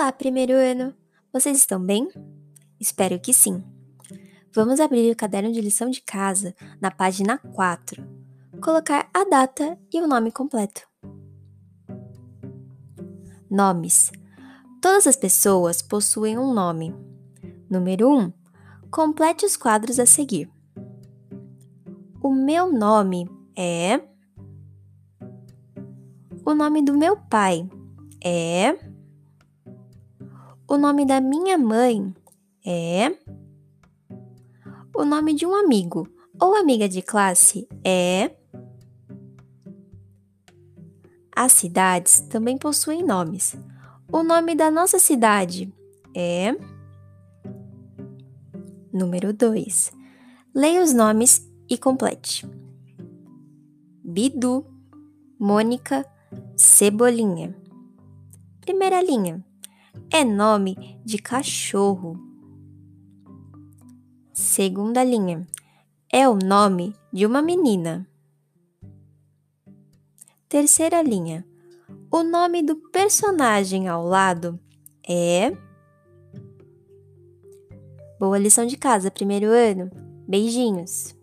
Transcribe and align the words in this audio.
Olá, 0.00 0.12
primeiro 0.12 0.52
ano! 0.52 0.94
Vocês 1.32 1.56
estão 1.56 1.84
bem? 1.84 2.08
Espero 2.78 3.18
que 3.18 3.34
sim. 3.34 3.64
Vamos 4.54 4.78
abrir 4.78 5.10
o 5.10 5.16
caderno 5.16 5.50
de 5.50 5.60
lição 5.60 5.90
de 5.90 6.00
casa 6.00 6.54
na 6.80 6.88
página 6.88 7.38
4. 7.52 8.06
Colocar 8.62 9.10
a 9.12 9.24
data 9.24 9.76
e 9.92 10.00
o 10.00 10.06
nome 10.06 10.30
completo. 10.30 10.82
Nomes. 13.50 14.12
Todas 14.80 15.08
as 15.08 15.16
pessoas 15.16 15.82
possuem 15.82 16.38
um 16.38 16.54
nome. 16.54 16.94
Número 17.68 18.08
1. 18.08 18.32
Complete 18.92 19.44
os 19.46 19.56
quadros 19.56 19.98
a 19.98 20.06
seguir. 20.06 20.48
O 22.22 22.32
meu 22.32 22.72
nome 22.72 23.28
é. 23.56 24.00
O 26.46 26.54
nome 26.54 26.84
do 26.84 26.96
meu 26.96 27.16
pai 27.16 27.68
é. 28.22 28.78
O 30.70 30.76
nome 30.76 31.06
da 31.06 31.18
minha 31.18 31.56
mãe 31.56 32.14
é. 32.62 33.16
O 34.94 35.02
nome 35.02 35.32
de 35.32 35.46
um 35.46 35.54
amigo 35.54 36.06
ou 36.38 36.54
amiga 36.54 36.86
de 36.86 37.00
classe 37.00 37.66
é. 37.82 38.36
As 41.34 41.52
cidades 41.52 42.20
também 42.20 42.58
possuem 42.58 43.02
nomes. 43.02 43.56
O 44.12 44.22
nome 44.22 44.54
da 44.54 44.70
nossa 44.70 44.98
cidade 44.98 45.72
é. 46.14 46.54
Número 48.92 49.32
2. 49.32 49.90
Leia 50.54 50.82
os 50.82 50.92
nomes 50.92 51.50
e 51.66 51.78
complete. 51.78 52.46
Bidu, 54.04 54.66
Mônica, 55.40 56.04
Cebolinha. 56.54 57.56
Primeira 58.60 59.00
linha 59.00 59.47
é 60.10 60.24
nome 60.24 60.98
de 61.04 61.18
cachorro. 61.18 62.18
Segunda 64.32 65.02
linha 65.02 65.46
é 66.12 66.28
o 66.28 66.36
nome 66.36 66.94
de 67.12 67.26
uma 67.26 67.42
menina. 67.42 68.08
Terceira 70.48 71.02
linha. 71.02 71.44
O 72.10 72.22
nome 72.22 72.62
do 72.62 72.76
personagem 72.76 73.88
ao 73.88 74.04
lado 74.04 74.58
é. 75.06 75.52
Boa 78.18 78.38
lição 78.38 78.64
de 78.64 78.76
casa, 78.76 79.10
primeiro 79.10 79.46
ano. 79.46 79.90
Beijinhos! 80.26 81.17